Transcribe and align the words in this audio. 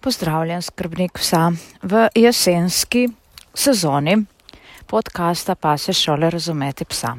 Pozdravljen, 0.00 0.62
skrbnik 0.62 1.18
psa 1.20 1.50
v 1.82 2.08
jesenski 2.16 3.02
sezoni 3.54 4.14
podcasta 4.88 5.54
Pase 5.54 5.92
šole 5.92 6.30
razumeti 6.30 6.84
psa. 6.88 7.10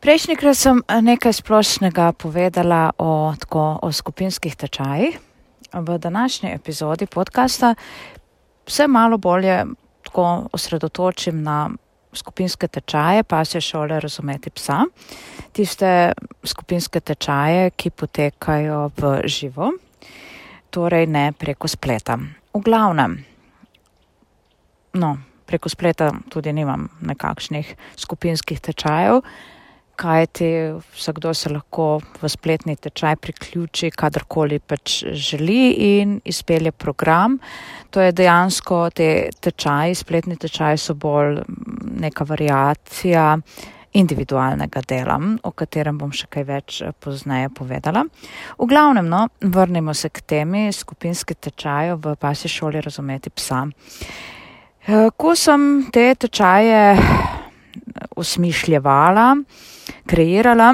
Prejšnjikrat 0.00 0.56
sem 0.56 0.80
nekaj 0.88 1.32
splošnega 1.32 2.12
povedala 2.16 2.92
o, 2.96 3.34
tako, 3.40 3.78
o 3.82 3.92
skupinskih 3.92 4.56
tečajih. 4.56 5.18
V 5.72 5.98
današnji 5.98 6.54
epizodi 6.54 7.06
podcasta 7.06 7.74
se 8.66 8.86
malo 8.88 9.18
bolje 9.18 9.64
tako 10.04 10.48
osredotočim 10.52 11.42
na 11.42 11.68
skupinske 12.12 12.68
tečaje 12.68 13.22
Pase 13.22 13.60
šole 13.60 14.00
razumeti 14.00 14.50
psa. 14.50 14.86
Tiste 15.52 16.12
skupinske 16.44 17.00
tečaje, 17.00 17.70
ki 17.70 17.90
potekajo 17.90 18.88
v 18.96 19.20
živo 19.24 19.72
torej 20.70 21.06
ne 21.06 21.32
preko 21.32 21.68
spleta. 21.68 22.18
V 22.54 22.60
glavnem, 22.64 23.18
no, 24.98 25.16
preko 25.46 25.68
spleta 25.68 26.10
tudi 26.32 26.52
nimam 26.52 26.88
nekakšnih 27.00 27.74
skupinskih 27.96 28.60
tečajev, 28.60 29.22
kajti 29.98 30.50
vsakdo 30.94 31.32
se 31.34 31.50
lahko 31.50 31.86
v 32.22 32.28
spletni 32.30 32.76
tečaj 32.76 33.16
priključi, 33.18 33.90
kadarkoli 33.90 34.60
pač 34.60 35.02
želi 35.10 35.72
in 35.88 36.20
izpelje 36.24 36.72
program. 36.72 37.38
To 37.90 38.00
je 38.00 38.12
dejansko 38.12 38.90
te 38.94 39.08
tečaji, 39.40 39.98
spletni 39.98 40.36
tečaji 40.38 40.78
so 40.78 40.94
bolj 40.94 41.42
neka 41.98 42.24
variacija 42.24 43.34
individualnega 43.92 44.82
dela, 44.88 45.18
o 45.42 45.52
katerem 45.56 45.98
bom 45.98 46.12
še 46.12 46.28
kaj 46.30 46.44
več 46.48 46.80
eh, 46.82 46.92
pozneje 46.92 47.50
povedala. 47.54 48.04
V 48.58 48.68
glavnem, 48.68 49.08
no, 49.08 49.26
vrnimo 49.40 49.94
se 49.94 50.10
k 50.10 50.22
temi 50.22 50.68
skupinski 50.72 51.34
tečajo 51.34 51.98
v 52.02 52.16
pasi 52.20 52.48
šoli 52.48 52.82
razumeti 52.84 53.30
psa. 53.30 53.64
Eh, 54.88 55.08
ko 55.16 55.34
sem 55.36 55.88
te 55.92 56.14
tečaje 56.14 56.96
usmišljevala, 58.16 59.26
kreirala, 60.08 60.72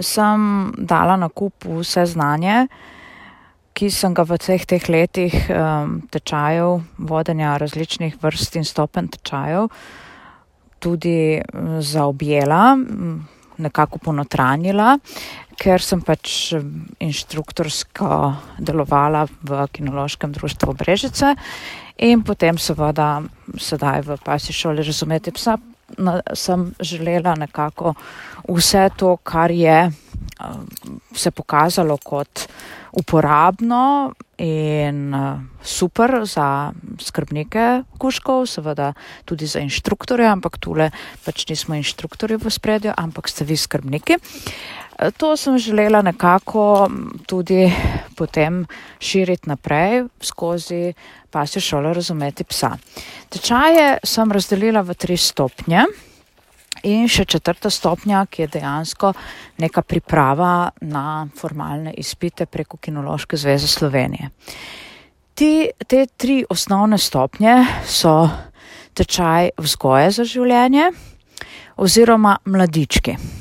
sem 0.00 0.72
dala 0.78 1.16
na 1.16 1.28
kup 1.28 1.66
vse 1.68 2.06
znanje, 2.06 2.66
ki 3.76 3.90
sem 3.92 4.14
ga 4.16 4.24
v 4.26 4.36
vseh 4.40 4.64
teh 4.66 4.88
letih 4.90 5.34
um, 5.48 6.00
tečajev, 6.12 6.80
vodenja 6.98 7.54
različnih 7.60 8.16
vrst 8.20 8.58
in 8.60 8.66
stopen 8.66 9.08
tečajev, 9.08 9.70
tudi 10.80 11.38
mm, 11.40 11.80
zaobjela, 11.84 12.74
mm, 12.76 13.18
nekako 13.60 14.00
ponotranjila, 14.04 14.96
ker 15.60 15.84
sem 15.84 16.02
pač 16.02 16.54
mm, 16.56 16.96
inštruktorsko 17.06 18.10
delovala 18.58 19.26
v 19.42 19.66
kinološkem 19.72 20.32
društvu 20.32 20.74
Brežice 20.80 21.34
in 22.00 22.24
potem 22.24 22.58
seveda 22.58 23.20
sedaj 23.60 24.06
v 24.08 24.16
pasi 24.24 24.56
šoli 24.56 24.82
razumeti 24.86 25.32
psa, 25.36 25.58
na, 25.98 26.20
sem 26.34 26.70
želela 26.80 27.34
nekako 27.34 27.94
vse 28.48 28.88
to, 28.96 29.16
kar 29.16 29.50
je 29.50 29.90
se 31.14 31.30
pokazalo 31.30 31.96
kot 31.96 32.46
uporabno 32.92 34.12
in 34.38 35.14
eh, 35.14 35.40
super 35.62 36.10
za 36.24 36.72
skrbnike 36.98 37.82
kuškov, 37.98 38.46
seveda 38.46 38.92
tudi 39.24 39.46
za 39.46 39.60
inštruktorje, 39.60 40.26
ampak 40.26 40.58
tule 40.58 40.90
pač 41.24 41.46
nismo 41.48 41.76
inštruktorji 41.76 42.40
v 42.40 42.50
spredju, 42.50 42.94
ampak 42.96 43.28
ste 43.28 43.44
vi 43.44 43.56
skrbniki. 43.56 44.16
Eh, 44.16 44.89
to 45.16 45.36
sem 45.36 45.58
želela 45.58 46.02
nekako 46.02 46.90
tudi 47.26 47.72
potem 48.16 48.66
širiti 48.98 49.48
naprej 49.48 50.04
skozi 50.20 50.92
pasjo 51.30 51.60
šolo 51.60 51.92
razumeti 51.92 52.44
psa. 52.44 52.76
Tečaje 53.28 53.98
sem 54.04 54.32
razdelila 54.32 54.80
v 54.80 54.94
tri 54.94 55.16
stopnje. 55.16 55.84
In 56.82 57.08
še 57.08 57.26
četrta 57.28 57.70
stopnja, 57.70 58.24
ki 58.30 58.42
je 58.42 58.48
dejansko 58.54 59.12
neka 59.60 59.82
priprava 59.82 60.70
na 60.80 61.26
formalne 61.36 61.92
izpite 61.92 62.46
preko 62.46 62.76
Kinološke 62.76 63.36
zveze 63.36 63.68
Slovenije. 63.68 64.30
Ti, 65.34 65.70
te 65.86 66.06
tri 66.16 66.44
osnovne 66.48 66.98
stopnje 66.98 67.56
so 67.84 68.14
tečaj 68.94 69.50
vzgoje 69.58 70.10
za 70.10 70.24
življenje 70.24 70.88
oziroma 71.76 72.38
mladički. 72.44 73.39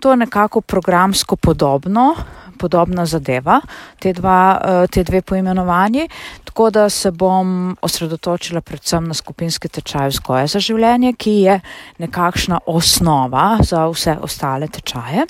To 0.00 0.10
je 0.10 0.16
nekako 0.16 0.60
programsko 0.60 1.36
podobno 1.36 2.14
podobna 2.58 3.06
zadeva, 3.06 3.60
te, 4.02 4.12
dva, 4.12 4.58
eh, 4.58 4.86
te 4.90 5.04
dve 5.06 5.22
poimenovanji, 5.22 6.08
tako 6.44 6.70
da 6.70 6.88
se 6.90 7.10
bom 7.10 7.76
osredotočila 7.82 8.60
predvsem 8.60 9.08
na 9.08 9.14
skupinski 9.14 9.68
tečaj 9.68 10.08
vzgoje 10.08 10.46
za 10.46 10.60
življenje, 10.60 11.14
ki 11.14 11.34
je 11.46 11.60
nekakšna 12.02 12.60
osnova 12.66 13.58
za 13.62 13.86
vse 13.88 14.18
ostale 14.22 14.68
tečaje. 14.68 15.26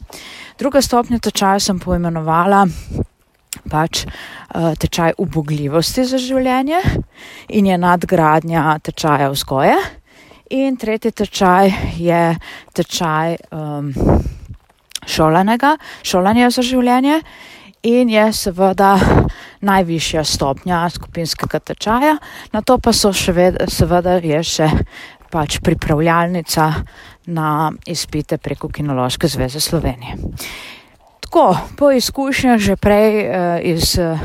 Druga 0.58 0.82
stopnja 0.82 1.20
tečaja 1.22 1.60
sem 1.60 1.78
poimenovala 1.78 2.64
pač 3.70 4.04
eh, 4.06 4.74
tečaj 4.80 5.18
ubogljivosti 5.18 6.04
za 6.08 6.18
življenje 6.18 6.80
in 7.48 7.66
je 7.66 7.78
nadgradnja 7.78 8.78
tečaja 8.82 9.30
vzgoje. 9.34 9.76
In 10.50 10.78
tretji 10.80 11.12
tečaj 11.12 11.74
je 12.00 12.20
tečaj 12.72 13.36
um, 13.52 13.92
šolanega, 15.08 15.76
šolanja 16.06 16.50
za 16.54 16.62
življenje 16.62 17.22
in 17.82 18.10
je 18.10 18.24
seveda 18.32 18.98
najvišja 19.60 20.24
stopnja 20.24 20.82
skupinskega 20.90 21.58
tečaja, 21.58 22.16
na 22.52 22.62
to 22.62 22.78
pa 22.78 22.92
so 22.92 23.12
še 23.14 23.32
ved, 23.32 23.60
seveda 23.70 24.18
je 24.22 24.42
še 24.44 24.70
pač 25.30 25.60
pripravljalnica 25.64 26.72
na 27.28 27.70
izpite 27.86 28.38
preko 28.38 28.68
Kinološke 28.68 29.28
zveze 29.28 29.60
Slovenije. 29.60 30.16
Tako, 31.28 31.58
po 31.76 31.90
izkušnjah 31.92 32.56
že 32.56 32.76
prej 32.80 33.20
eh, 33.20 33.60
iz 33.68 33.98
eh, 34.00 34.16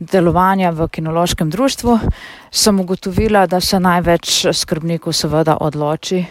delovanja 0.00 0.70
v 0.72 0.88
kinološkem 0.88 1.50
društvu 1.50 1.98
sem 2.50 2.80
ugotovila, 2.80 3.46
da 3.46 3.60
se 3.60 3.80
največ 3.80 4.46
skrbnikov 4.52 5.12
seveda 5.12 5.58
odloči 5.60 6.24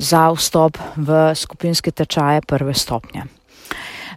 za 0.00 0.30
vstop 0.32 0.78
v 0.96 1.34
skupinske 1.36 1.92
tečaje 1.92 2.40
prve 2.40 2.74
stopnje. 2.74 3.26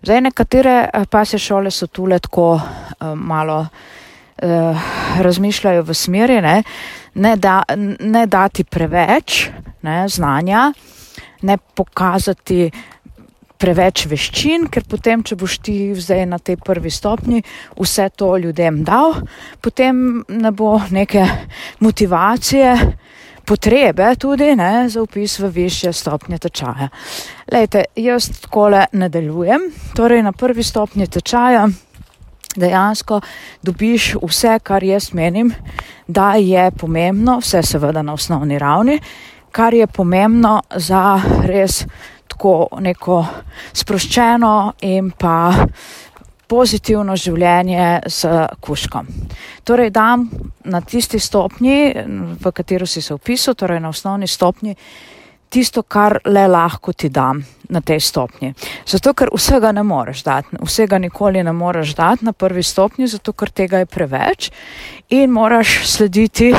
Zdaj, 0.03 0.21
nekatere 0.21 0.75
eh, 0.87 1.05
pasje 1.11 1.39
šole 1.39 1.71
so 1.71 1.87
tule 1.87 2.19
tako 2.19 2.55
uh, 2.55 2.61
malo 3.15 3.59
uh, 3.61 4.87
razmišljajo 5.19 5.83
v 5.83 5.93
smeri, 5.93 6.41
ne, 6.41 6.63
ne, 7.15 7.35
da, 7.35 7.61
ne 7.99 8.25
dati 8.27 8.63
preveč 8.63 9.49
ne, 9.81 10.07
znanja, 10.09 10.71
ne 11.41 11.57
pokazati 11.57 12.71
preveč 13.63 14.05
veščin, 14.11 14.67
ker 14.67 14.83
potem, 14.89 15.23
če 15.23 15.37
boš 15.39 15.57
ti 15.63 15.77
zdaj 15.95 16.25
na 16.27 16.39
tej 16.39 16.57
prvi 16.59 16.91
stopni 16.91 17.39
vse 17.79 18.09
to 18.19 18.33
ljudem 18.37 18.81
dal, 18.83 19.15
potem 19.63 20.23
ne 20.27 20.51
bo 20.51 20.75
neke 20.91 21.23
motivacije, 21.79 22.73
potrebe 23.45 24.15
tudi 24.15 24.55
ne, 24.55 24.89
za 24.89 25.01
upis 25.01 25.39
v 25.39 25.47
više 25.47 25.93
stopnje 25.93 26.37
tečaja. 26.37 26.89
Lejte, 27.51 27.83
jaz 27.95 28.29
takole 28.41 28.85
nadaljujem, 28.91 29.61
torej 29.95 30.23
na 30.23 30.31
prvi 30.31 30.63
stopnji 30.63 31.07
tečaja 31.07 31.67
dejansko 32.55 33.21
dobiš 33.61 34.15
vse, 34.21 34.59
kar 34.63 34.83
jaz 34.83 35.13
menim, 35.13 35.53
da 36.07 36.33
je 36.35 36.71
pomembno, 36.71 37.39
vse 37.39 37.63
seveda 37.63 38.01
na 38.01 38.13
osnovni 38.13 38.59
ravni, 38.59 38.99
kar 39.51 39.73
je 39.73 39.87
pomembno 39.87 40.61
za 40.75 41.21
res 41.45 41.85
tako 42.27 42.67
neko 42.79 43.25
sproščeno 43.73 44.73
in 44.81 45.11
pa 45.11 45.53
pozitivno 46.53 47.15
življenje 47.17 47.87
z 48.13 48.33
kuškom. 48.61 49.09
Torej, 49.65 49.89
dam 49.95 50.27
na 50.69 50.81
tisti 50.85 51.19
stopnji, 51.19 51.77
v 52.37 52.53
katero 52.53 52.85
si 52.85 53.01
se 53.01 53.15
upisal, 53.15 53.57
torej 53.57 53.81
na 53.81 53.89
osnovni 53.89 54.29
stopnji, 54.29 54.75
tisto, 55.53 55.83
kar 55.83 56.17
le 56.25 56.47
lahko 56.49 56.93
ti 56.93 57.09
dam 57.13 57.43
na 57.69 57.81
tej 57.81 57.99
stopnji. 58.03 58.53
Zato, 58.85 59.13
ker 59.17 59.31
vsega 59.33 59.71
ne 59.73 59.83
moreš 59.85 60.23
dati, 60.25 60.57
vsega 60.61 60.97
nikoli 61.01 61.43
ne 61.43 61.53
moreš 61.53 61.95
dati 61.97 62.25
na 62.25 62.33
prvi 62.33 62.63
stopnji, 62.63 63.07
zato, 63.07 63.33
ker 63.33 63.51
tega 63.51 63.83
je 63.83 63.89
preveč 63.89 64.49
in 65.13 65.31
moraš 65.33 65.75
slediti, 65.89 66.51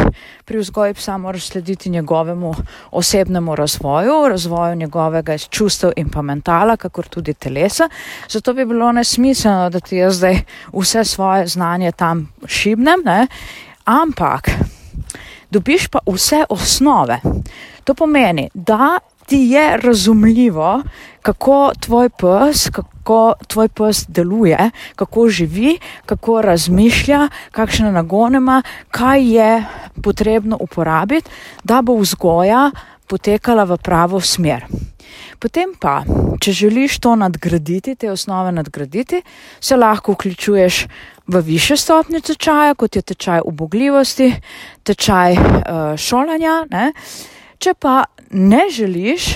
pri 0.44 0.60
vzgoji 0.60 0.94
psa 0.94 1.16
moraš 1.18 1.48
slediti 1.52 1.90
njegovemu 1.90 2.54
osebnemu 2.90 3.56
razvoju, 3.56 4.28
razvoju 4.28 4.76
njegovega 4.76 5.38
čustev 5.38 5.92
in 5.96 6.10
pa 6.10 6.22
mentala, 6.22 6.76
kakor 6.76 7.08
tudi 7.08 7.34
telesa. 7.34 7.88
Zato 8.28 8.54
bi 8.54 8.66
bilo 8.66 8.92
nesmiselno, 8.92 9.70
da 9.70 9.80
ti 9.80 9.96
jaz 9.96 10.16
zdaj 10.16 10.40
vse 10.72 11.04
svoje 11.04 11.46
znanje 11.46 11.92
tam 11.92 12.28
šibnem, 12.46 13.02
ne? 13.04 13.26
ampak 13.84 14.50
dobiš 15.50 15.86
pa 15.88 15.98
vse 16.06 16.44
osnove. 16.48 17.20
To 17.84 17.94
pomeni, 17.94 18.48
da 18.54 18.98
ti 19.26 19.36
je 19.36 19.76
razumljivo, 19.76 20.82
kako 21.22 21.72
tvoj 21.80 22.08
pes, 22.08 22.68
kako 22.70 23.34
tvoj 23.46 23.68
pes 23.68 24.04
deluje, 24.08 24.70
kako 24.96 25.28
živi, 25.28 25.78
kako 26.06 26.42
razmišlja, 26.42 27.28
kakšne 27.50 27.92
nagone 27.92 28.36
ima, 28.36 28.62
kaj 28.90 29.34
je 29.36 29.64
potrebno 30.02 30.56
uporabiti, 30.60 31.30
da 31.64 31.82
bo 31.82 31.96
vzgoja 31.96 32.70
potekala 33.06 33.64
v 33.64 33.76
pravo 33.76 34.20
smer. 34.20 34.64
Potem 35.38 35.74
pa, 35.80 36.02
če 36.40 36.52
želiš 36.52 36.98
to 36.98 37.14
nadgraditi, 37.16 37.94
te 37.94 38.10
osnove 38.10 38.52
nadgraditi, 38.52 39.22
se 39.60 39.76
lahko 39.76 40.12
vključuješ 40.12 40.86
v 41.26 41.40
više 41.40 41.76
stopnje 41.76 42.20
tečaja, 42.20 42.74
kot 42.74 42.96
je 42.96 43.02
tečaj 43.02 43.40
ubogljivosti, 43.44 44.32
tečaj 44.82 45.32
uh, 45.32 45.96
šolanja. 45.96 46.64
Ne? 46.70 46.92
Če 47.58 47.74
pa 47.80 48.04
ne 48.30 48.66
želiš, 48.70 49.28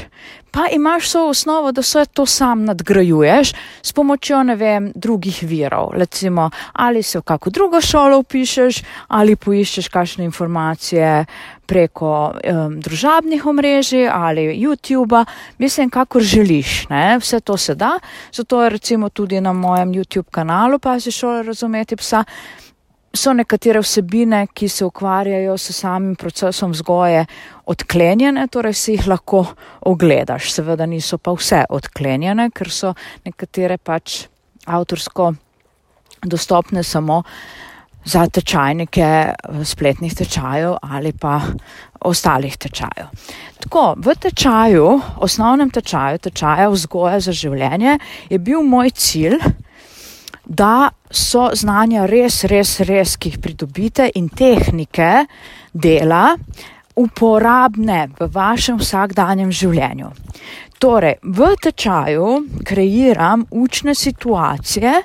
pa 0.50 0.66
imaš 0.72 1.04
vso 1.04 1.28
osnovo, 1.28 1.72
da 1.72 1.82
se 1.82 2.04
to 2.12 2.26
sam 2.26 2.64
nadgrajuješ 2.64 3.52
s 3.82 3.92
pomočjo, 3.92 4.42
ne 4.42 4.56
vem, 4.56 4.92
drugih 4.94 5.42
virov. 5.42 5.90
Recimo, 5.92 6.50
ali 6.72 7.02
se 7.02 7.18
v 7.18 7.22
kako 7.22 7.50
drugo 7.50 7.80
šolo 7.80 8.18
upišeš, 8.18 8.82
ali 9.08 9.36
poiščeš 9.36 9.88
kakšne 9.88 10.24
informacije 10.24 11.24
preko 11.66 12.32
um, 12.32 12.80
družabnih 12.80 13.46
omrežij 13.46 14.08
ali 14.08 14.40
YouTuba, 14.56 15.24
mislim, 15.58 15.90
kakor 15.90 16.22
želiš. 16.22 16.88
Ne? 16.88 17.18
Vse 17.18 17.40
to 17.40 17.56
se 17.56 17.74
da, 17.74 17.98
zato 18.32 18.62
je 18.62 18.70
recimo 18.70 19.08
tudi 19.08 19.40
na 19.40 19.52
mojem 19.52 19.92
YouTube 19.92 20.30
kanalu, 20.30 20.78
pa 20.78 21.00
si 21.00 21.10
šole 21.10 21.42
razumeti 21.42 21.96
psa 21.96 22.24
so 23.14 23.32
nekatere 23.32 23.80
vsebine, 23.80 24.46
ki 24.54 24.68
se 24.68 24.84
ukvarjajo 24.84 25.56
s 25.58 25.72
samim 25.76 26.16
procesom 26.16 26.72
vzgoje, 26.72 27.24
odklenjene, 27.66 28.46
torej 28.52 28.74
si 28.74 28.96
jih 28.96 29.08
lahko 29.08 29.44
ogledaš. 29.88 30.52
Seveda 30.52 30.86
niso 30.86 31.18
pa 31.18 31.34
vse 31.36 31.64
odklenjene, 31.70 32.50
ker 32.54 32.70
so 32.70 32.94
nekatere 33.24 33.78
pač 33.78 34.26
avtorsko 34.66 35.32
dostopne 36.24 36.82
samo 36.82 37.22
za 38.04 38.26
tečajnike 38.26 39.02
eh, 39.02 39.64
spletnih 39.64 40.14
tečajev 40.14 40.76
ali 40.82 41.12
pa 41.12 41.40
ostalih 42.00 42.56
tečajev. 42.56 43.10
Tako, 43.58 43.94
v 43.98 44.14
tečaju, 44.14 45.00
osnovnem 45.20 45.70
tečaju, 45.70 46.18
tečaja 46.18 46.68
vzgoja 46.70 47.20
za 47.20 47.32
življenje, 47.32 47.98
je 48.30 48.38
bil 48.38 48.62
moj 48.62 48.90
cilj, 48.94 49.40
da 50.48 50.90
so 51.10 51.50
znanja 51.54 52.06
res, 52.08 52.42
res, 52.48 52.80
res, 52.88 53.16
ki 53.20 53.34
jih 53.34 53.40
pridobite 53.44 54.08
in 54.16 54.28
tehnike 54.28 55.26
dela 55.72 56.32
uporabne 56.98 58.08
v 58.18 58.30
vašem 58.32 58.80
vsakdanjem 58.80 59.52
življenju. 59.54 60.10
Torej, 60.78 61.18
v 61.22 61.52
tečaju 61.62 62.32
kreiram 62.66 63.44
učne 63.50 63.94
situacije, 63.94 65.02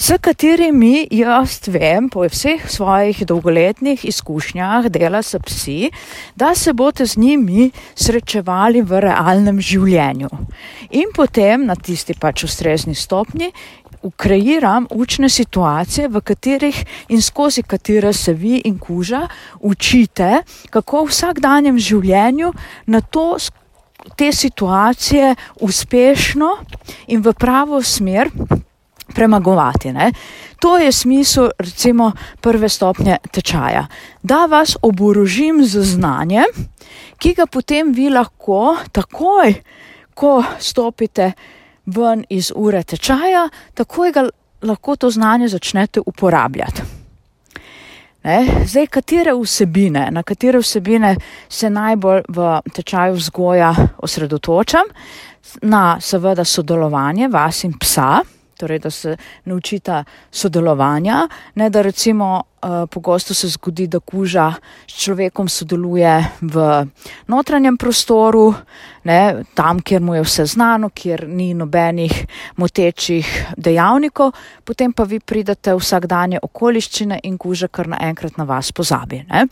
s 0.00 0.16
katerimi 0.16 1.04
jaz 1.12 1.58
vem 1.68 2.06
po 2.08 2.22
vseh 2.24 2.62
svojih 2.72 3.18
dolgoletnih 3.28 4.04
izkušnjah 4.08 4.88
dela 4.88 5.20
s 5.22 5.36
psi, 5.44 5.90
da 6.36 6.54
se 6.54 6.72
boste 6.72 7.04
z 7.06 7.20
njimi 7.20 7.68
srečevali 7.94 8.80
v 8.80 9.00
realnem 9.04 9.60
življenju. 9.60 10.30
In 10.96 11.12
potem 11.12 11.66
na 11.68 11.76
tisti 11.76 12.16
pač 12.16 12.46
ustrezni 12.48 12.96
stopni 12.96 13.52
ukreiram 14.02 14.86
učne 14.90 15.28
situacije, 15.28 16.08
v 16.08 16.20
katerih 16.20 16.84
in 17.08 17.22
skozi 17.22 17.62
katere 17.62 18.12
se 18.12 18.32
vi 18.32 18.62
in 18.64 18.78
kuža 18.78 19.28
učite, 19.60 20.42
kako 20.70 21.04
v 21.04 21.08
vsakdanjem 21.08 21.78
življenju 21.78 22.52
na 22.86 23.00
to, 23.00 23.36
te 24.16 24.32
situacije 24.32 25.34
uspešno 25.60 26.56
in 27.06 27.20
v 27.20 27.32
pravo 27.32 27.82
smer 27.82 28.30
premagovati. 29.14 29.92
Ne? 29.92 30.12
To 30.58 30.78
je 30.78 30.92
smisel 30.92 31.50
recimo 31.58 32.12
prve 32.40 32.68
stopnje 32.68 33.16
tečaja, 33.30 33.86
da 34.22 34.46
vas 34.46 34.76
oborožim 34.82 35.64
z 35.64 35.82
znanjem, 35.82 36.48
ki 37.18 37.34
ga 37.34 37.46
potem 37.46 37.92
vi 37.92 38.08
lahko 38.10 38.76
takoj, 38.92 39.54
ko 40.14 40.42
stopite 40.58 41.32
ven 41.96 42.24
iz 42.28 42.52
ure 42.54 42.82
tečaja, 42.82 43.48
takoj 43.74 44.12
ga 44.12 44.28
lahko 44.62 44.96
to 44.96 45.10
znanje 45.10 45.48
začnete 45.48 46.00
uporabljati. 46.06 46.82
Ne? 48.22 48.64
Zdaj, 48.66 48.86
katere 48.86 49.32
vsebine, 49.34 50.08
na 50.10 50.22
katere 50.22 50.58
vsebine 50.58 51.16
se 51.48 51.70
najbolj 51.70 52.22
v 52.28 52.60
tečaju 52.74 53.14
vzgoja 53.14 53.74
osredotočam? 53.98 54.92
Na 55.62 56.00
seveda 56.00 56.44
sodelovanje 56.44 57.28
vas 57.28 57.64
in 57.64 57.72
psa, 57.78 58.20
torej 58.60 58.78
da 58.78 58.90
se 58.90 59.16
naučita 59.44 60.04
sodelovanja, 60.30 61.28
ne 61.54 61.70
da 61.70 61.82
recimo 61.82 62.42
pogosto 62.90 63.34
se 63.34 63.48
zgodi, 63.48 63.86
da 63.86 64.00
kuža 64.00 64.52
s 64.86 65.02
človekom 65.02 65.48
sodeluje 65.48 66.24
v 66.40 66.86
notranjem 67.26 67.76
prostoru, 67.76 68.54
ne, 69.04 69.44
tam, 69.54 69.80
kjer 69.80 70.02
mu 70.02 70.14
je 70.14 70.22
vse 70.22 70.46
znano, 70.46 70.90
kjer 70.94 71.24
ni 71.28 71.54
nobenih 71.54 72.26
motečih 72.56 73.28
dejavnikov, 73.56 74.32
potem 74.64 74.92
pa 74.92 75.04
vi 75.04 75.20
pridete 75.20 75.74
v 75.74 75.80
vsakdanje 75.80 76.40
okoliščine 76.42 77.20
in 77.24 77.38
kuža 77.38 77.68
kar 77.68 77.88
naenkrat 77.88 78.36
na 78.36 78.44
vas 78.44 78.72
pozabi. 78.72 79.22
Ne. 79.30 79.46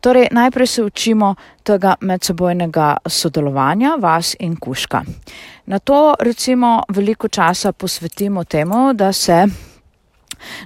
Torej, 0.00 0.28
najprej 0.32 0.66
se 0.66 0.84
učimo 0.84 1.34
tega 1.64 1.94
medsebojnega 2.00 2.96
sodelovanja 3.06 3.96
vas 4.00 4.36
in 4.40 4.56
kuška. 4.56 5.02
Na 5.66 5.78
to 5.78 6.14
recimo 6.20 6.82
veliko 6.88 7.28
časa 7.28 7.72
posvetimo 7.72 8.44
temu, 8.44 8.92
da 8.92 9.12
se 9.12 9.46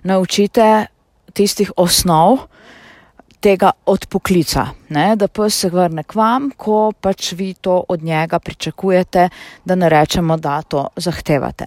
naučite 0.02 0.86
tistih 1.34 1.72
osnov 1.76 2.46
tega 3.44 3.70
odpoklica, 3.86 4.66
ne? 4.88 5.16
da 5.20 5.28
pes 5.28 5.58
se 5.60 5.68
vrne 5.68 6.06
k 6.08 6.16
vam, 6.16 6.48
ko 6.56 6.92
pač 6.96 7.34
vi 7.36 7.50
to 7.60 7.82
od 7.88 8.02
njega 8.02 8.38
pričakujete, 8.38 9.28
da 9.64 9.74
ne 9.74 9.88
rečemo, 9.92 10.36
da 10.40 10.62
to 10.62 10.86
zahtevate. 10.96 11.66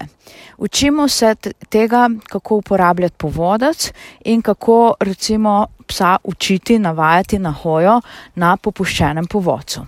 Učimo 0.58 1.08
se 1.08 1.34
tega, 1.68 2.08
kako 2.28 2.56
uporabljati 2.64 3.14
povodac 3.18 3.92
in 4.24 4.42
kako 4.42 4.94
recimo 5.00 5.66
psa 5.88 6.16
učiti, 6.24 6.78
navajati 6.78 7.38
na 7.38 7.52
hojo 7.52 8.00
na 8.34 8.56
popuščenem 8.56 9.26
povodcu. 9.26 9.84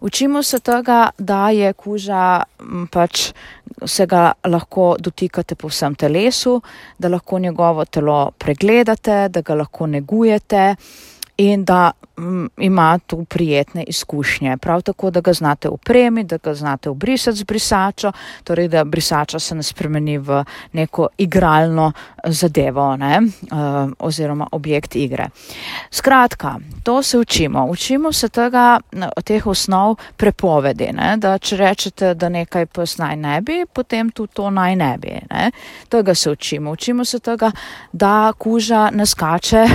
Učimo 0.00 0.42
se 0.42 0.60
tega, 0.60 1.10
da 1.18 1.50
je 1.50 1.72
kuža 1.72 2.42
pač 2.90 3.32
se 3.86 4.06
ga 4.06 4.32
lahko 4.44 4.96
dotikate 4.98 5.54
po 5.54 5.68
vsem 5.68 5.94
telesu, 5.94 6.60
da 6.98 7.08
lahko 7.08 7.38
njegovo 7.38 7.84
telo 7.84 8.30
pregledate, 8.38 9.28
da 9.28 9.40
ga 9.42 9.54
lahko 9.54 9.86
negujete 9.86 10.74
in 11.42 11.64
da 11.64 11.90
m, 12.18 12.48
ima 12.58 12.98
tu 13.06 13.24
prijetne 13.24 13.84
izkušnje. 13.84 14.56
Prav 14.56 14.82
tako, 14.82 15.10
da 15.10 15.20
ga 15.20 15.32
znate 15.32 15.68
upremiti, 15.68 16.28
da 16.28 16.36
ga 16.36 16.54
znate 16.54 16.90
obrisati 16.90 17.36
z 17.36 17.44
brisačo, 17.44 18.12
torej 18.44 18.68
da 18.68 18.84
brisača 18.84 19.38
se 19.38 19.54
ne 19.54 19.62
spremeni 19.62 20.18
v 20.18 20.44
neko 20.72 21.08
igralno 21.18 21.92
zadevo 22.24 22.96
ne, 22.96 23.20
uh, 23.20 23.90
oziroma 23.98 24.46
objekt 24.52 24.96
igre. 24.96 25.28
Skratka, 25.90 26.56
to 26.82 27.02
se 27.02 27.18
učimo. 27.18 27.66
Učimo 27.66 28.12
se 28.12 28.28
tega, 28.28 28.80
teh 29.24 29.46
osnov 29.46 29.96
prepovedi, 30.16 30.92
ne, 30.92 31.16
da 31.16 31.38
če 31.38 31.56
rečete, 31.56 32.14
da 32.14 32.28
nekaj 32.28 32.66
pes 32.66 32.98
naj 32.98 33.16
ne 33.16 33.40
bi, 33.40 33.64
potem 33.72 34.10
tudi 34.10 34.32
to 34.34 34.50
naj 34.50 34.76
ne 34.76 34.96
bi. 34.98 35.16
Ne. 35.30 35.50
Tega 35.88 36.14
se 36.14 36.30
učimo. 36.30 36.70
Učimo 36.70 37.04
se 37.04 37.18
tega, 37.18 37.50
da 37.92 38.32
kuža 38.38 38.90
ne 38.90 39.06
skače 39.06 39.66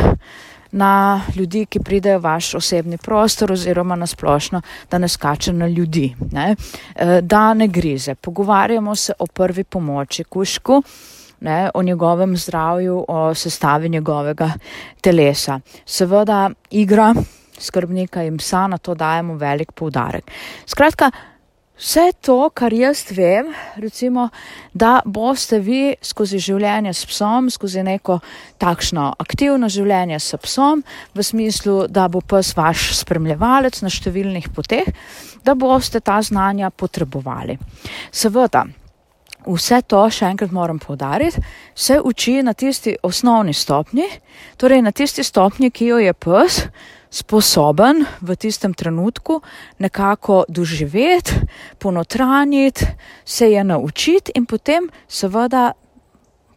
na 0.72 1.22
ljudi, 1.36 1.66
ki 1.66 1.80
pridejo 1.80 2.20
v 2.20 2.24
vaš 2.24 2.54
osebni 2.56 2.98
prostor 2.98 3.52
oziroma 3.52 3.96
na 3.96 4.08
splošno, 4.08 4.62
da 4.92 4.98
ne 4.98 5.08
skače 5.08 5.54
na 5.54 5.68
ljudi, 5.68 6.16
ne? 6.32 6.56
Eh, 6.96 7.22
da 7.22 7.54
ne 7.54 7.68
grize. 7.68 8.16
Pogovarjamo 8.16 8.96
se 8.96 9.14
o 9.20 9.28
prvi 9.28 9.64
pomoči 9.64 10.24
kušku, 10.24 10.82
ne? 11.40 11.70
o 11.74 11.84
njegovem 11.84 12.38
zdravju, 12.38 13.06
o 13.08 13.34
sestavi 13.34 13.90
njegovega 13.90 14.52
telesa. 15.02 15.60
Seveda 15.86 16.50
igra 16.72 17.14
skrbnika 17.60 18.24
in 18.24 18.38
psa, 18.38 18.68
na 18.68 18.78
to 18.78 18.96
dajemo 18.96 19.36
velik 19.36 19.72
poudarek. 19.72 20.32
Skratka, 20.66 21.12
Vse 21.78 22.10
to, 22.26 22.50
kar 22.58 22.74
jaz 22.74 23.04
vem, 23.14 23.52
recimo, 23.78 24.30
da 24.74 24.96
boste 25.06 25.60
vi 25.62 25.94
skozi 26.02 26.40
življenje 26.42 26.94
s 26.94 27.06
psom, 27.06 27.52
skozi 27.54 27.84
neko 27.86 28.18
takšno 28.58 29.12
aktivno 29.22 29.70
življenje 29.70 30.18
s 30.18 30.40
psom, 30.42 30.82
v 31.14 31.26
smislu, 31.26 31.84
da 31.86 32.08
bo 32.10 32.24
pes 32.26 32.56
vaš 32.58 32.90
spremljevalec 33.04 33.78
na 33.86 33.94
številnih 33.94 34.50
poteh, 34.58 34.90
da 35.46 35.54
boste 35.54 36.02
ta 36.02 36.18
znanja 36.26 36.72
potrebovali. 36.74 37.60
Seveda, 38.10 38.66
vse 39.46 39.84
to, 39.86 40.02
še 40.10 40.32
enkrat 40.34 40.52
moram 40.52 40.82
povdariti, 40.82 41.46
se 41.78 42.02
uči 42.02 42.40
na 42.42 42.58
tisti 42.58 42.98
osnovni 43.06 43.54
stopni, 43.54 44.10
torej 44.58 44.82
na 44.82 44.92
tisti 44.92 45.22
stopni, 45.22 45.70
ki 45.70 45.94
jo 45.94 46.02
je 46.02 46.18
pes 46.18 46.64
sposoben 47.10 48.06
v 48.22 48.36
tistem 48.36 48.74
trenutku 48.74 49.42
nekako 49.80 50.44
doživeti, 50.48 51.34
ponotraniti, 51.80 52.86
se 53.26 53.52
je 53.52 53.64
naučiti 53.64 54.32
in 54.36 54.46
potem 54.46 54.90
seveda 55.08 55.72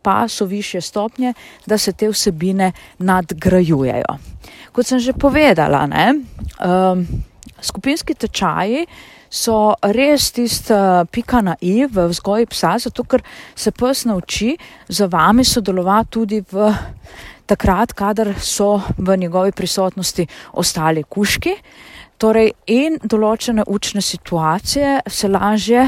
pa 0.03 0.29
so 0.29 0.45
više 0.45 0.81
stopnje, 0.81 1.35
da 1.67 1.79
se 1.79 1.93
te 1.93 2.09
vsebine 2.09 2.73
nadgrajujejo. 2.99 4.17
Kot 4.73 4.87
sem 4.87 4.99
že 4.99 5.13
povedala, 5.13 5.87
ne, 5.87 6.15
um, 6.15 7.07
skupinski 7.63 8.15
tečaji 8.15 8.87
so 9.31 9.75
res 9.95 10.33
tista 10.35 11.07
pika 11.07 11.41
na 11.41 11.55
i 11.63 11.87
v 11.87 12.09
vzgoji 12.11 12.51
psa, 12.51 12.75
zato 12.79 13.05
ker 13.05 13.23
se 13.55 13.71
pes 13.71 14.05
nauči 14.05 14.57
za 14.89 15.07
vami 15.07 15.45
sodelovati 15.45 16.11
tudi 16.11 16.41
v 16.53 16.73
takrat, 17.47 17.95
kadar 17.95 18.35
so 18.39 18.81
v 18.99 19.17
njegovi 19.17 19.53
prisotnosti 19.53 20.27
ostali 20.53 21.03
kuški. 21.03 21.55
Torej, 22.21 22.53
in 22.67 22.99
določene 23.01 23.65
učne 23.67 24.03
situacije 24.05 25.01
se 25.09 25.29
lažje 25.29 25.87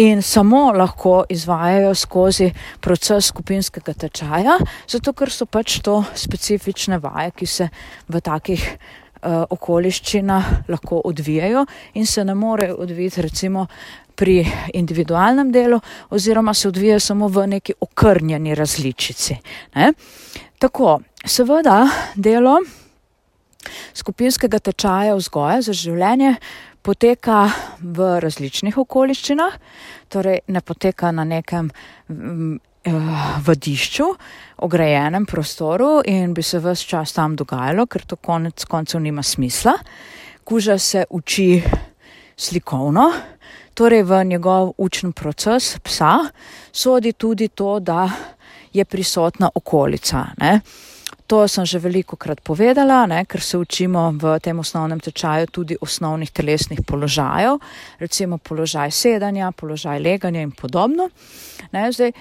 in 0.00 0.22
samo 0.22 0.70
lahko 0.72 1.24
izvajajo 1.28 1.92
skozi 1.94 2.48
proces 2.80 3.28
skupinskega 3.28 3.92
tečaja, 3.92 4.56
zato 4.88 5.12
ker 5.12 5.30
so 5.30 5.44
pač 5.46 5.82
to 5.84 6.00
specifične 6.16 6.98
vaje, 7.02 7.34
ki 7.36 7.46
se 7.46 7.68
v 8.08 8.20
takih 8.24 8.64
okoliščinah 9.22 10.68
lahko 10.68 11.00
odvijajo 11.04 11.66
in 11.94 12.06
se 12.06 12.24
ne 12.24 12.34
morejo 12.34 12.76
odviti 12.82 13.22
recimo 13.22 13.66
pri 14.14 14.46
individualnem 14.74 15.52
delu 15.52 15.80
oziroma 16.10 16.54
se 16.54 16.68
odvijajo 16.68 17.00
samo 17.00 17.28
v 17.28 17.46
neki 17.46 17.74
okrnjeni 17.80 18.54
različici. 18.54 19.36
Ne? 19.74 19.92
Tako, 20.58 21.00
seveda 21.24 21.86
delo 22.14 22.58
skupinskega 23.94 24.58
tečaja 24.58 25.14
vzgoja 25.14 25.62
za 25.62 25.72
življenje 25.72 26.34
poteka 26.82 27.46
v 27.80 28.18
različnih 28.20 28.78
okoliščinah, 28.78 29.58
torej 30.10 30.42
ne 30.48 30.60
poteka 30.60 31.12
na 31.14 31.24
nekem 31.24 31.70
eh, 31.70 32.14
vadišču, 33.46 34.04
ograjenem 34.56 35.26
prostoru 35.26 36.00
in 36.04 36.34
bi 36.34 36.42
se 36.42 36.58
vse 36.58 36.86
čas 36.86 37.12
tam 37.12 37.36
dogajalo, 37.36 37.86
ker 37.86 38.06
to 38.06 38.16
konec 38.16 38.64
koncev 38.64 39.00
nima 39.00 39.22
smisla. 39.22 39.74
Kuža 40.44 40.78
se 40.78 41.04
uči 41.10 41.62
slikovno, 42.36 43.12
torej 43.74 44.02
v 44.02 44.24
njegov 44.24 44.72
učni 44.78 45.12
proces 45.12 45.78
psa 45.78 46.18
sodi 46.72 47.12
tudi 47.12 47.48
to, 47.48 47.78
da 47.80 48.10
je 48.72 48.84
prisotna 48.84 49.50
okolica. 49.54 50.26
Ne. 50.38 50.60
To 51.26 51.48
sem 51.48 51.64
že 51.64 51.78
veliko 51.78 52.16
krat 52.16 52.40
povedala, 52.44 53.06
ne, 53.06 53.24
ker 53.24 53.40
se 53.40 53.58
učimo 53.58 54.10
v 54.20 54.38
tem 54.42 54.58
osnovnem 54.58 55.00
tečaju 55.00 55.46
tudi 55.46 55.76
osnovnih 55.80 56.30
telesnih 56.30 56.80
položajev, 56.86 57.56
recimo 57.98 58.38
položaj 58.38 58.90
sedanja, 58.90 59.52
položaj 59.52 60.00
leganja 60.00 60.42
in 60.42 60.50
podobno. 60.50 61.08
Ne, 61.72 61.92
zdaj, 61.92 62.12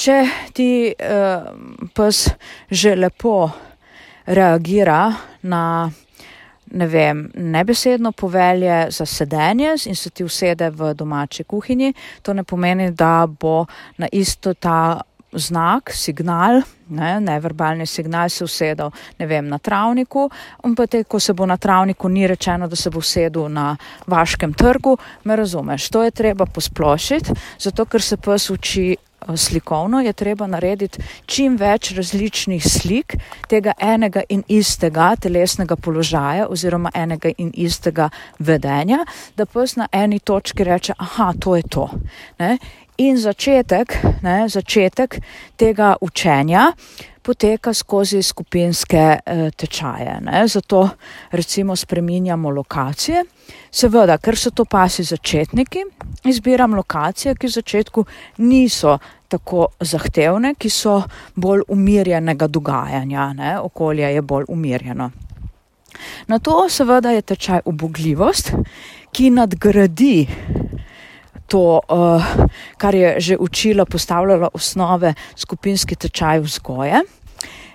če 0.00 0.20
ti 0.56 0.70
uh, 0.92 1.50
pes 1.94 2.28
že 2.70 2.94
lepo 2.96 3.50
reagira 4.26 5.02
na 5.42 5.90
ne 6.70 6.86
vem, 6.86 7.24
nebesedno 7.34 8.12
povelje 8.12 8.90
za 8.90 9.06
sedenje 9.06 9.74
in 9.86 9.96
se 9.96 10.10
ti 10.10 10.24
usede 10.24 10.70
v 10.70 10.94
domači 10.94 11.44
kuhinji, 11.44 11.94
to 12.22 12.32
ne 12.32 12.44
pomeni, 12.44 12.90
da 12.90 13.26
bo 13.26 13.66
na 13.98 14.06
isto 14.12 14.54
ta 14.54 15.00
znak, 15.32 15.90
signal, 15.94 16.62
ne, 16.88 17.20
neverbalni 17.20 17.86
signal 17.86 18.28
se 18.28 18.44
usedel, 18.44 18.90
ne 19.18 19.26
vem, 19.26 19.48
na 19.48 19.58
travniku, 19.58 20.28
in 20.64 20.74
potem, 20.74 21.04
ko 21.04 21.20
se 21.20 21.34
bo 21.34 21.46
na 21.46 21.56
travniku, 21.56 22.08
ni 22.08 22.26
rečeno, 22.26 22.68
da 22.68 22.76
se 22.76 22.90
bo 22.90 22.98
usedel 22.98 23.48
na 23.48 23.76
vaškem 24.06 24.54
trgu, 24.54 24.96
me 25.24 25.36
razumeš, 25.36 25.88
to 25.90 26.02
je 26.02 26.10
treba 26.10 26.46
posplošiti, 26.46 27.34
zato 27.58 27.84
ker 27.84 28.02
se 28.02 28.16
pes 28.16 28.50
uči 28.50 28.96
slikovno, 29.36 30.00
je 30.00 30.12
treba 30.12 30.46
narediti 30.46 31.02
čim 31.26 31.56
več 31.56 31.92
različnih 31.96 32.64
slik 32.64 33.16
tega 33.48 33.72
enega 33.78 34.22
in 34.28 34.42
istega 34.48 35.14
telesnega 35.20 35.76
položaja 35.76 36.48
oziroma 36.48 36.90
enega 36.94 37.32
in 37.38 37.52
istega 37.54 38.10
vedenja, 38.38 39.04
da 39.36 39.46
pes 39.46 39.76
na 39.76 39.88
eni 39.92 40.18
točki 40.18 40.64
reče, 40.64 40.94
aha, 40.98 41.32
to 41.40 41.56
je 41.56 41.62
to. 41.68 41.88
Ne? 42.38 42.56
In 43.00 43.16
začetek, 43.16 43.94
ne, 44.22 44.48
začetek 44.48 45.20
tega 45.56 45.94
učenja 46.00 46.72
poteka 47.22 47.72
skozi 47.74 48.22
skupinske 48.22 48.98
eh, 48.98 49.50
tečaje. 49.56 50.18
Ne. 50.20 50.48
Zato 50.48 50.88
recimo 51.30 51.76
spreminjamo 51.76 52.50
lokacije. 52.50 53.24
Seveda, 53.70 54.18
ker 54.18 54.36
so 54.36 54.50
to 54.50 54.64
pasi 54.64 55.04
začetniki, 55.04 55.84
izbiram 56.28 56.74
lokacije, 56.76 57.34
ki 57.34 57.46
v 57.46 57.50
začetku 57.50 58.04
niso 58.44 58.98
tako 59.28 59.68
zahtevne, 59.80 60.54
ki 60.58 60.70
so 60.70 61.00
bolj 61.36 61.64
umirjenega 61.68 62.46
dogajanja, 62.46 63.32
ne. 63.32 63.58
okolje 63.60 64.12
je 64.14 64.22
bolj 64.22 64.44
umirjeno. 64.48 65.10
Na 66.26 66.38
to 66.38 66.68
seveda 66.68 67.10
je 67.10 67.22
tečaj 67.22 67.60
ubogljivost, 67.64 68.52
ki 69.12 69.30
nadgradi 69.30 70.26
to, 71.50 71.80
uh, 71.82 72.22
kar 72.78 72.94
je 72.94 73.14
že 73.20 73.36
učila, 73.36 73.84
postavljala 73.84 74.48
osnove 74.54 75.14
skupinski 75.36 75.96
tečaj 75.96 76.40
vzgoje. 76.46 77.02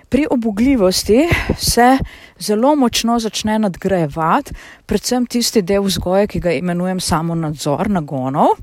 Pri 0.08 0.26
obogljivosti 0.30 1.28
se 1.58 1.98
zelo 2.38 2.76
močno 2.76 3.18
začne 3.18 3.58
nadgrajevati, 3.58 4.54
predvsem 4.86 5.26
tisti 5.26 5.62
del 5.62 5.82
vzgoje, 5.82 6.26
ki 6.26 6.40
ga 6.40 6.52
imenujem 6.54 7.00
samo 7.00 7.34
nadzor 7.34 7.90
nagonov. 7.90 8.54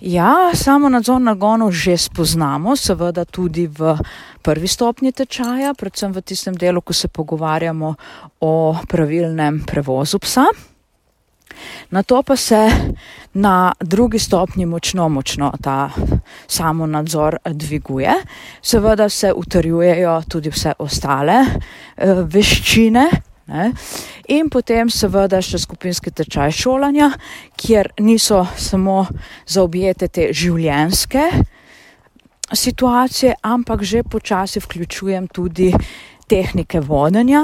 Ja, 0.00 0.52
samo 0.54 0.88
nadzor 0.88 1.20
nagonov 1.20 1.72
že 1.72 1.96
spoznamo, 1.96 2.76
seveda 2.76 3.24
tudi 3.24 3.66
v 3.66 3.96
prvi 4.42 4.68
stopni 4.68 5.12
tečaja, 5.12 5.74
predvsem 5.74 6.12
v 6.12 6.22
tistem 6.22 6.54
delu, 6.54 6.80
ko 6.80 6.92
se 6.92 7.08
pogovarjamo 7.08 7.94
o 8.40 8.76
pravilnem 8.88 9.64
prevozu 9.66 10.20
psa. 10.22 10.46
Na 11.90 12.02
to 12.02 12.22
pa 12.22 12.36
se 12.36 12.70
na 13.34 13.72
drugi 13.80 14.18
stopnji 14.18 14.66
močno, 14.66 15.08
močno 15.08 15.52
ta 15.62 15.90
samo 16.46 16.86
nadzor 16.86 17.36
dviguje. 17.44 18.14
Seveda 18.62 19.08
se 19.08 19.32
utrjujejo 19.36 20.22
tudi 20.28 20.50
vse 20.50 20.72
ostale 20.78 21.38
e, 21.96 22.14
veščine. 22.24 23.08
Ne? 23.46 23.72
In 24.28 24.50
potem 24.52 24.90
seveda 24.92 25.40
še 25.40 25.58
skupinski 25.58 26.10
tečaj 26.12 26.52
šolanja, 26.52 27.12
kjer 27.56 27.94
niso 28.04 28.42
samo 28.56 29.06
zaobjete 29.48 30.08
te 30.08 30.28
življenske 30.36 31.30
situacije, 32.52 33.34
ampak 33.42 33.82
že 33.82 34.02
počasi 34.02 34.60
vključujem 34.60 35.28
tudi 35.28 35.72
tehnike 36.28 36.80
vodenja, 36.84 37.42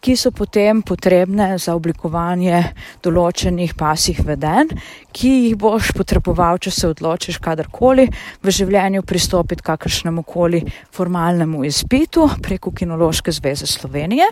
ki 0.00 0.14
so 0.16 0.30
potem 0.30 0.82
potrebne 0.86 1.56
za 1.58 1.74
oblikovanje 1.74 2.60
določenih 3.02 3.74
pasih 3.78 4.20
veden, 4.26 4.70
ki 5.14 5.30
jih 5.48 5.56
boš 5.58 5.90
potreboval, 5.96 6.60
če 6.62 6.70
se 6.74 6.90
odločiš 6.90 7.40
kadarkoli 7.42 8.06
v 8.42 8.54
življenju 8.54 9.02
pristopiti 9.02 9.66
kakršnemu 9.66 10.22
koli 10.22 10.62
formalnemu 10.94 11.64
izpitu 11.66 12.28
preko 12.42 12.70
Kinološke 12.70 13.34
zveze 13.34 13.66
Slovenije. 13.66 14.30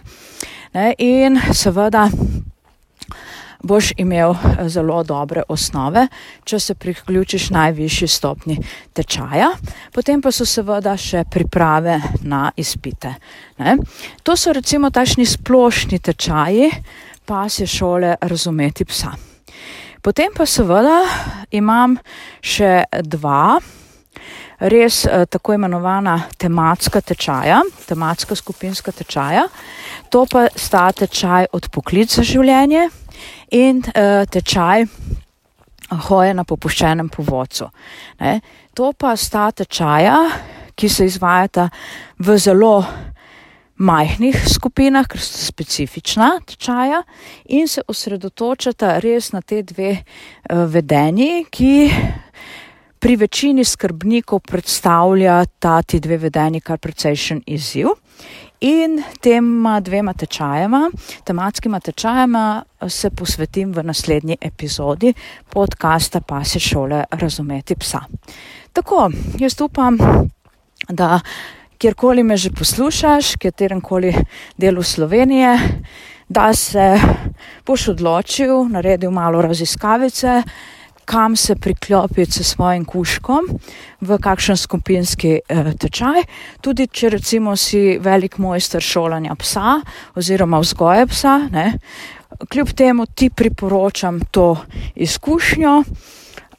Ne, 0.77 0.93
in 0.99 1.41
seveda 1.55 2.07
boš 3.67 3.93
imel 3.97 4.35
eh, 4.35 4.69
zelo 4.69 5.03
dobre 5.05 5.43
osnove, 5.49 6.07
če 6.45 6.61
se 6.61 6.75
priključiš 6.75 7.51
najvišji 7.51 8.09
stopni 8.09 8.59
tečaja. 8.93 9.51
Potem 9.93 10.23
pa 10.23 10.33
so 10.33 10.47
seveda 10.47 10.97
še 10.97 11.25
priprave 11.31 11.99
na 12.23 12.51
izpite. 12.57 13.15
Ne? 13.59 13.77
To 14.23 14.37
so 14.37 14.55
recimo 14.55 14.91
tašni 14.91 15.27
splošni 15.27 15.99
tečaji 15.99 16.71
pasje 17.27 17.67
šole 17.67 18.15
razumeti 18.21 18.85
psa. 18.85 19.17
Potem 20.03 20.31
pa 20.37 20.47
seveda 20.47 21.01
imam 21.51 21.97
še 22.39 22.85
dva. 23.03 23.59
Res 24.57 25.03
eh, 25.05 25.27
tako 25.29 25.57
imenovana 25.57 26.15
tematska 26.39 27.03
tečaja, 27.05 27.59
tematska 27.89 28.37
skupinska 28.39 28.95
tečaja. 28.95 29.43
To 30.15 30.25
pa 30.31 30.47
sta 30.55 30.87
tečaj 30.97 31.51
od 31.53 31.69
poklic 31.75 32.15
za 32.15 32.25
življenje 32.25 32.87
in 33.51 33.83
uh, 33.83 34.25
tečaj 34.27 34.87
hoje 36.09 36.35
na 36.35 36.45
popuščenem 36.45 37.09
povodcu. 37.09 37.69
Ne. 38.21 38.41
To 38.75 38.93
pa 38.93 39.15
sta 39.17 39.51
tečaja, 39.55 40.17
ki 40.77 40.89
se 40.89 41.07
izvajata 41.07 41.69
v 42.19 42.39
zelo 42.39 42.85
majhnih 43.77 44.37
skupinah, 44.49 45.07
ker 45.09 45.21
so 45.21 45.39
specifična 45.47 46.41
tečaja 46.49 47.03
in 47.53 47.69
se 47.69 47.85
osredotočata 47.87 48.97
res 49.05 49.33
na 49.33 49.43
te 49.43 49.63
dve 49.63 49.93
uh, 49.97 50.65
vedenji, 50.73 51.45
ki 51.51 51.75
pri 52.99 53.17
večini 53.21 53.65
skrbnikov 53.65 54.41
predstavlja 54.49 55.45
ta 55.61 55.83
ti 55.83 56.01
dve 56.01 56.17
vedenji 56.27 56.61
kar 56.61 56.79
precejšen 56.79 57.45
izziv. 57.47 57.93
In 58.61 59.03
tema 59.21 59.81
dvema 59.81 60.13
tečajema, 60.13 60.91
tematskima 61.25 61.81
tečajema, 61.81 62.65
se 62.89 63.11
posvetim 63.11 63.73
v 63.73 63.83
naslednji 63.83 64.37
epizodi 64.41 65.13
podcasta 65.53 66.21
Pase 66.21 66.59
šole 66.59 67.05
razumeti 67.11 67.77
psa. 67.77 68.01
Tako, 68.73 69.11
jaz 69.39 69.61
upam, 69.61 69.99
da 70.89 71.21
kjerkoli 71.79 72.23
me 72.23 72.37
že 72.37 72.51
poslušaš, 72.51 73.37
katerem 73.37 73.81
koli 73.81 74.15
delu 74.57 74.83
Slovenije, 74.83 75.59
da 76.29 76.55
se 76.55 77.01
boš 77.67 77.89
odločil, 77.89 78.69
naredil 78.69 79.11
malo 79.11 79.43
raziskavice, 79.43 80.43
kam 81.07 81.37
se 81.37 81.55
priklopiti 81.57 82.33
s 82.33 82.53
svojim 82.53 82.85
kuškom, 82.85 83.47
v 84.01 84.19
kakšen 84.19 84.57
skupinski 84.57 85.39
eh, 85.49 85.73
tečaj. 85.79 86.27
Tudi 86.61 86.89
če 86.91 87.11
recimo 87.15 87.57
si 87.57 87.99
velik 88.03 88.39
mojster 88.39 88.83
šolanja 88.83 89.35
psa 89.39 89.79
oziroma 90.19 90.59
vzgoje 90.61 91.07
psa, 91.07 91.39
ne, 91.51 91.79
kljub 92.51 92.75
temu 92.75 93.07
ti 93.07 93.31
priporočam 93.31 94.21
to 94.31 94.57
izkušnjo 94.95 95.83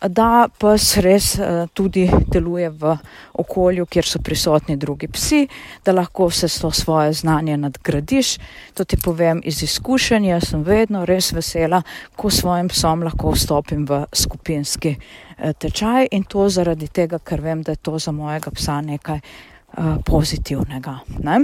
da 0.01 0.47
pes 0.59 0.97
res 1.01 1.31
uh, 1.39 1.65
tudi 1.73 2.05
deluje 2.29 2.69
v 2.69 2.93
okolju, 3.33 3.85
kjer 3.85 4.05
so 4.05 4.21
prisotni 4.23 4.77
drugi 4.77 5.07
psi, 5.07 5.47
da 5.85 5.95
lahko 5.95 6.27
vse 6.29 6.49
to 6.61 6.71
svoje 6.71 7.13
znanje 7.13 7.57
nadgradiš. 7.57 8.37
To 8.73 8.85
ti 8.85 8.97
povem 8.97 9.41
iz 9.45 9.63
izkušenja, 9.63 10.35
jaz 10.35 10.49
sem 10.51 10.63
vedno 10.63 11.05
res 11.05 11.31
vesela, 11.33 11.81
ko 12.15 12.29
svojim 12.29 12.69
psom 12.69 13.03
lahko 13.07 13.33
vstopim 13.33 13.85
v 13.89 14.03
skupinski 14.13 14.95
uh, 14.97 15.51
tečaj 15.57 16.07
in 16.11 16.23
to 16.23 16.49
zaradi 16.49 16.87
tega, 16.87 17.19
ker 17.19 17.41
vem, 17.41 17.63
da 17.63 17.73
je 17.73 17.81
to 17.81 17.99
za 17.99 18.11
mojega 18.11 18.51
psa 18.51 18.81
nekaj 18.81 19.19
uh, 19.19 19.97
pozitivnega. 20.05 20.99
Ne? 21.23 21.41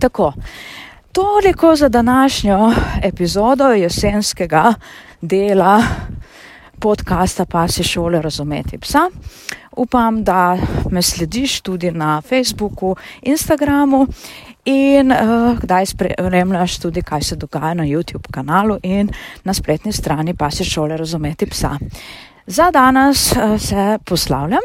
Tako. 0.00 0.32
Toliko 1.12 1.76
za 1.76 1.88
današnjo 1.88 2.72
epizodo 3.02 3.72
jesenskega 3.74 4.74
dela 5.20 5.82
podcasta 6.80 7.44
Pasi 7.44 7.82
šole 7.82 8.22
razumeti 8.22 8.78
psa. 8.78 9.10
Upam, 9.76 10.24
da 10.24 10.58
me 10.90 11.02
slediš 11.02 11.60
tudi 11.60 11.90
na 11.90 12.20
Facebooku, 12.20 12.96
Instagramu 13.22 14.06
in 14.64 15.12
uh, 15.12 15.58
kdaj 15.58 15.86
spremljaš 15.86 16.78
tudi, 16.78 17.02
kaj 17.02 17.22
se 17.22 17.36
dogaja 17.36 17.74
na 17.74 17.84
YouTube 17.84 18.30
kanalu 18.30 18.78
in 18.82 19.10
na 19.44 19.54
spletni 19.54 19.92
strani 19.92 20.34
Pasi 20.36 20.64
šole 20.64 20.96
razumeti 20.96 21.46
psa. 21.46 21.78
Za 22.46 22.70
danes 22.70 23.32
uh, 23.32 23.60
se 23.60 23.98
poslavljam 24.04 24.64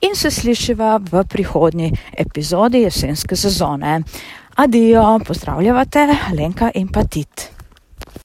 in 0.00 0.14
se 0.14 0.30
slišiva 0.30 1.00
v 1.10 1.24
prihodnji 1.24 1.92
epizodi 2.18 2.82
jesenske 2.82 3.36
sezone. 3.36 4.02
Adijo, 4.56 5.20
pozdravljate 5.26 6.08
Lenka 6.36 6.70
in 6.74 6.88
Patit. 6.88 7.53